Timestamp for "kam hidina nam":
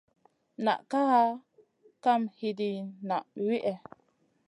2.03-3.23